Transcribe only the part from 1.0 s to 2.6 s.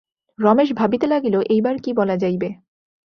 লাগিল এইবার কী বলা যাইবে।